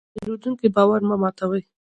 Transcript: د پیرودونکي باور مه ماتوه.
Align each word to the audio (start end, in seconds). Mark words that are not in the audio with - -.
د 0.13 0.13
پیرودونکي 0.15 0.67
باور 0.75 0.99
مه 1.09 1.15
ماتوه. 1.21 1.59